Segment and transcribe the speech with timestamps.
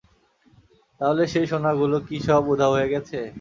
[1.01, 3.19] তাহলে সেই সোনাগুলো কি সব উধাও হয়ে গেছে?